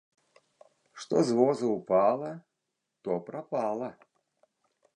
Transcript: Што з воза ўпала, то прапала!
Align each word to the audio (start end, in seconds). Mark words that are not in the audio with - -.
Што 1.03 1.15
з 1.27 1.35
воза 1.41 1.67
ўпала, 1.73 2.31
то 3.07 3.11
прапала! 3.29 3.89